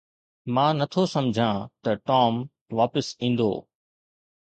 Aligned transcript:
مان 0.53 0.71
نه 0.79 0.85
ٿو 0.93 1.01
سمجهان 1.15 1.57
ته 1.83 1.91
ٽام 2.07 2.33
واپس 2.77 3.07
ايندو. 3.21 3.51